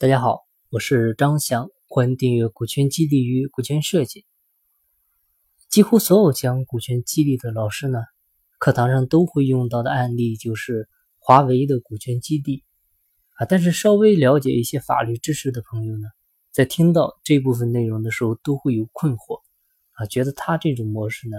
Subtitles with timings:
[0.00, 4.20] 大家好，我是张翔，欢迎订阅《股权激励与股权设计》。
[5.68, 7.98] 几乎所有讲股权激励的老师呢，
[8.58, 12.64] 课堂上都会用到的案例就是华为的股权激励
[13.34, 13.44] 啊。
[13.44, 16.08] 但是稍微了解一些法律知识的朋友呢，
[16.50, 19.42] 在听到这部分内容的时候都会有困惑
[19.92, 21.36] 啊，觉得他这种模式呢，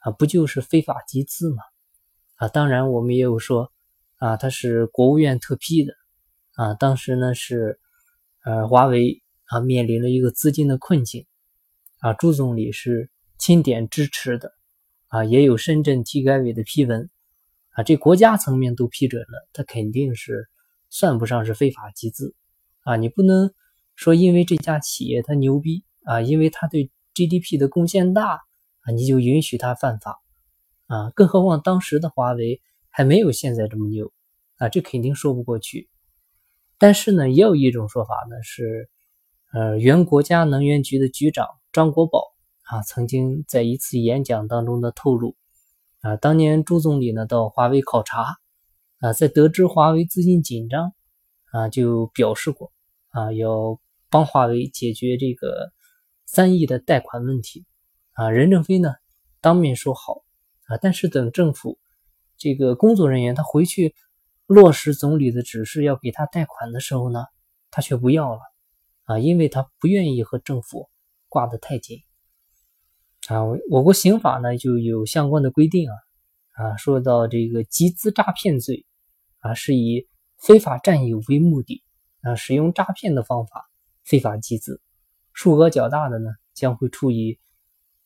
[0.00, 1.62] 啊不就是非法集资吗？
[2.34, 3.72] 啊，当然我们也有说
[4.16, 5.94] 啊，他是国务院特批的。
[6.58, 7.78] 啊，当时呢是，
[8.44, 11.24] 呃，华为啊面临了一个资金的困境，
[12.00, 14.52] 啊，朱总理是钦点支持的，
[15.06, 17.08] 啊，也有深圳体改委的批文，
[17.74, 20.48] 啊，这国家层面都批准了，他肯定是
[20.90, 22.34] 算不上是非法集资，
[22.80, 23.54] 啊，你不能
[23.94, 28.32] 说因为这家企业它牛逼啊，因为它对 GDP 的贡献大
[28.80, 30.18] 啊，你就允许它犯法，
[30.88, 34.12] 啊，更何况当时的华为还没有现在这么牛，
[34.56, 35.88] 啊，这肯定说不过去。
[36.80, 38.88] 但是呢，也有一种说法呢，是，
[39.52, 42.22] 呃，原国家能源局的局长张国宝
[42.62, 45.34] 啊，曾经在一次演讲当中的透露，
[46.02, 48.38] 啊，当年朱总理呢到华为考察，
[49.00, 50.92] 啊，在得知华为资金紧张，
[51.50, 52.70] 啊，就表示过，
[53.08, 55.72] 啊，要帮华为解决这个
[56.26, 57.66] 三亿的贷款问题，
[58.12, 58.94] 啊，任正非呢
[59.40, 60.22] 当面说好，
[60.68, 61.76] 啊，但是等政府
[62.36, 63.96] 这个工作人员他回去。
[64.48, 67.26] 落实总理的指示要给他贷款的时候呢，
[67.70, 68.40] 他却不要了
[69.04, 70.88] 啊，因为他不愿意和政府
[71.28, 71.98] 挂得太紧
[73.28, 73.44] 啊。
[73.70, 75.94] 我国刑法呢就有相关的规定啊
[76.52, 78.86] 啊，说到这个集资诈骗罪
[79.40, 81.82] 啊，是以非法占有为目的
[82.22, 83.68] 啊，使用诈骗的方法
[84.02, 84.80] 非法集资，
[85.34, 87.38] 数额较大的呢将会处以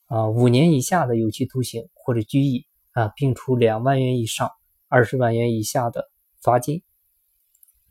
[0.07, 4.51] 啊五年以下的有期徒刑或者拘役啊，并处两万元以上
[4.89, 6.11] 二十万元以下的。
[6.43, 6.83] 罚金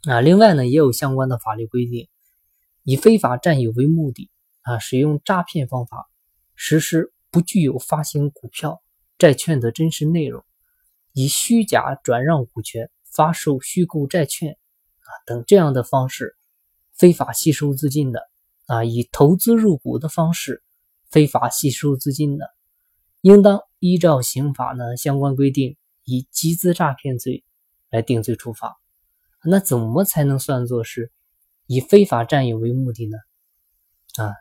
[0.02, 2.08] 啊，另外呢，也有相关的法律规定，
[2.82, 6.10] 以非法占有为目的啊，使用诈骗方法
[6.54, 8.82] 实施不具有发行股票、
[9.16, 10.44] 债券的真实内容，
[11.12, 14.58] 以虚假转让股权、发售虚构债券
[14.98, 16.36] 啊等这样的方式
[16.92, 18.28] 非法吸收资金的
[18.66, 20.62] 啊，以投资入股的方式
[21.10, 22.50] 非法吸收资金的，
[23.22, 27.44] 应当依照刑法呢相关规定，以集资诈骗罪。
[27.92, 28.78] 来定罪处罚，
[29.44, 31.12] 那怎么才能算作是
[31.66, 33.18] 以非法占有为目的呢？
[34.16, 34.32] 啊，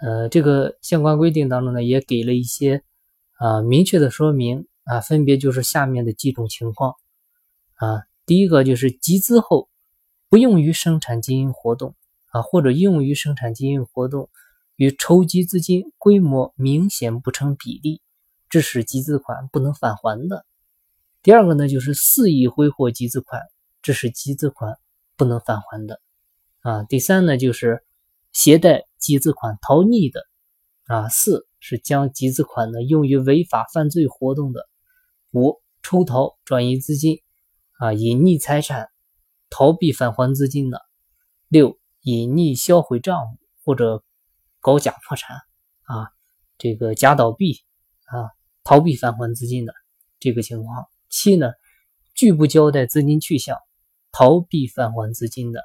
[0.00, 2.84] 呃，这个相关规定当中呢，也给了一些
[3.38, 6.96] 啊明确的说明啊，分别就是下面的几种情况
[7.76, 9.70] 啊，第一个就是集资后
[10.28, 14.28] 不用于生产经营活动啊，或者用于生产经营活动
[14.76, 18.02] 与筹集资金规模明显不成比例，
[18.50, 20.44] 致使集资款不能返还的。
[21.22, 23.40] 第二个呢，就是肆意挥霍集资款，
[23.80, 24.76] 这是集资款
[25.16, 26.00] 不能返还的
[26.62, 26.82] 啊。
[26.82, 27.84] 第三呢，就是
[28.32, 30.20] 携带集资款逃匿的
[30.86, 31.08] 啊。
[31.08, 34.68] 四是将集资款呢用于违法犯罪活动的。
[35.30, 37.20] 五抽逃转移资金
[37.78, 38.88] 啊，隐匿财产，
[39.48, 40.82] 逃避返还资金的。
[41.46, 44.02] 六隐匿销毁账目或者
[44.58, 45.36] 搞假破产
[45.84, 46.10] 啊，
[46.58, 47.60] 这个假倒闭
[48.06, 48.32] 啊，
[48.64, 49.72] 逃避返还资金的
[50.18, 50.88] 这个情况。
[51.12, 51.52] 七呢，
[52.14, 53.58] 拒不交代资金去向，
[54.12, 55.60] 逃避返还资金的；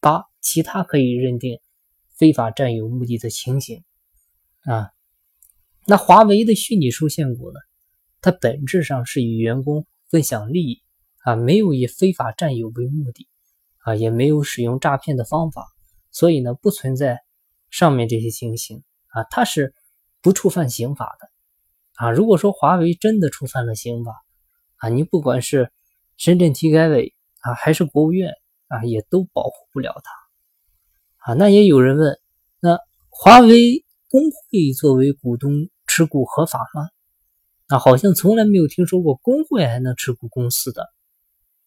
[0.00, 1.60] 八，其他可以认定
[2.14, 3.82] 非法占有目的的情形
[4.64, 4.90] 啊。
[5.86, 7.58] 那华为的虚拟受限股呢？
[8.20, 10.82] 它本质上是与员工分享利益
[11.20, 13.26] 啊，没有以非法占有为目的
[13.78, 15.66] 啊，也没有使用诈骗的方法，
[16.10, 17.20] 所以呢，不存在
[17.70, 19.74] 上面这些情形啊，它是
[20.20, 21.30] 不触犯刑法的
[21.94, 22.10] 啊。
[22.10, 24.22] 如果说华为真的触犯了刑法，
[24.82, 25.70] 啊，你不管是
[26.16, 28.32] 深圳体改委啊，还是国务院
[28.66, 31.30] 啊，也都保护不了他。
[31.30, 32.18] 啊，那也有人问，
[32.58, 36.88] 那华为工会作为股东持股合法吗？
[37.68, 40.88] 啊，好像从来没有听说过工会还能持股公司的。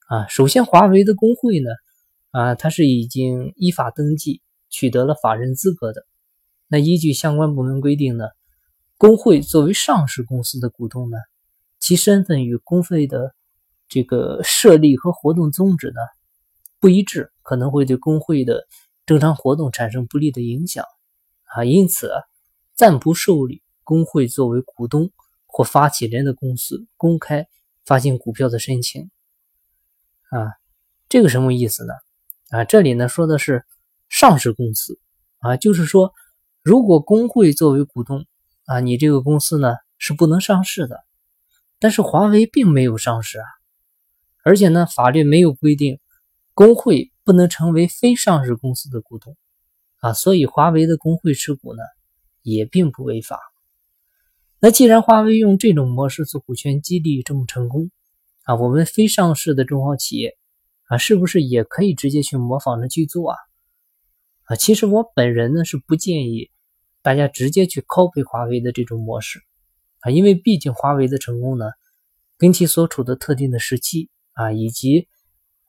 [0.08, 1.70] 啊，首先华为的工会呢，
[2.32, 6.06] 啊，它是已经依法登记，取得了法人资格的。
[6.68, 8.26] 那依据相关部门规定呢，
[8.98, 11.18] 工会作为上市公司的股东呢。
[11.86, 13.36] 其身份与工会的
[13.88, 16.02] 这个设立和活动宗旨呢
[16.80, 18.66] 不一致，可能会对工会的
[19.06, 20.84] 正常活动产生不利的影响
[21.44, 22.10] 啊，因此
[22.74, 25.12] 暂不受理工会作为股东
[25.46, 27.48] 或发起人的公司公开
[27.86, 29.12] 发行股票的申请
[30.32, 30.54] 啊。
[31.08, 31.94] 这个什么意思呢？
[32.50, 33.64] 啊，这里呢说的是
[34.10, 35.00] 上市公司
[35.38, 36.16] 啊，就是说
[36.64, 38.26] 如果工会作为股东
[38.66, 41.06] 啊，你这个公司呢是不能上市的。
[41.80, 43.46] 但是华为并没有上市啊，
[44.44, 46.00] 而且呢，法律没有规定
[46.54, 49.36] 工会不能成为非上市公司的股东
[50.00, 51.82] 啊，所以华为的工会持股呢
[52.42, 53.40] 也并不违法。
[54.60, 57.92] 那既然华为用这种模式做股权激励这么成功
[58.44, 60.38] 啊，我们非上市的中小企业
[60.86, 63.38] 啊，是不是也可以直接去模仿着去做啊？
[64.46, 66.52] 啊，其实我本人呢是不建议
[67.02, 69.42] 大家直接去 copy 华为的这种模式
[70.06, 71.66] 啊，因为毕竟华为的成功呢，
[72.38, 75.08] 跟其所处的特定的时期啊，以及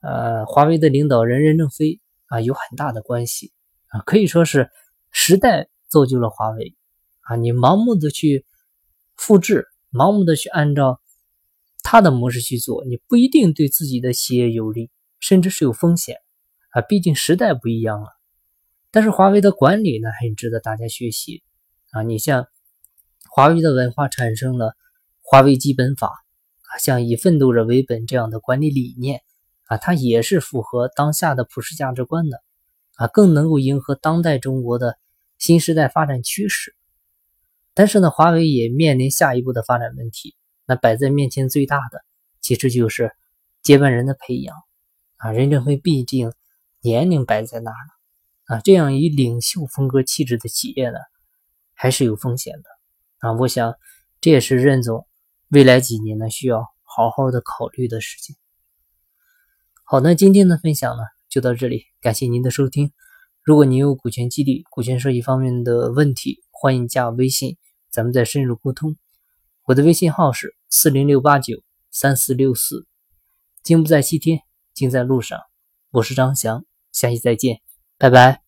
[0.01, 3.51] 呃，华为的领导人任正非啊，有很大的关系
[3.87, 4.69] 啊，可以说是
[5.09, 6.75] 时代造就了华为
[7.21, 7.35] 啊。
[7.35, 8.45] 你盲目的去
[9.15, 11.01] 复制，盲目的去按照
[11.81, 16.17] 他的模式去做，你不一定对自己的企业有利，甚至是有风险
[16.71, 16.81] 啊。
[16.81, 18.09] 毕竟时代不一样了。
[18.91, 21.43] 但是华为的管理呢，很值得大家学习
[21.91, 22.03] 啊。
[22.03, 22.45] 你像
[23.37, 24.75] 华为的文化产生了
[25.21, 29.21] 华为基本法啊，像以奋斗者为本这样的管理理念。
[29.65, 32.41] 啊，它也是符合当下的普世价值观的，
[32.95, 34.97] 啊，更能够迎合当代中国的
[35.37, 36.75] 新时代发展趋势。
[37.75, 40.35] 但是呢，华为也面临下一步的发展问题。
[40.65, 42.03] 那摆在面前最大的，
[42.41, 43.11] 其实就是
[43.61, 44.55] 接班人的培养。
[45.17, 46.33] 啊，任正非毕竟
[46.81, 47.77] 年龄摆在那儿
[48.47, 50.97] 了，啊，这样以领袖风格气质的企业呢，
[51.75, 52.76] 还是有风险的。
[53.19, 53.75] 啊，我想
[54.21, 55.07] 这也是任总
[55.49, 58.35] 未来几年呢需要好好的考虑的事情。
[59.83, 62.91] 好，那今天的分享呢就到这里，感谢您的收听。
[63.41, 67.57] 如果您有股权激励、股权设计方面的问题，欢迎加微信，
[67.89, 68.97] 咱们再深入沟通。
[69.63, 72.85] 我的微信号是四零六八九三四六四。
[73.63, 74.41] 金不在西天，
[74.73, 75.39] 金在路上。
[75.91, 77.61] 我是张翔，下期再见，
[77.97, 78.46] 拜拜。